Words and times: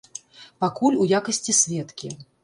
Пакуль 0.63 0.95
у 1.03 1.05
якасці 1.19 1.55
сведкі. 1.57 2.11